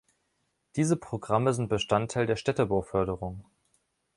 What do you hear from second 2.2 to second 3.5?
der Städtebauförderung.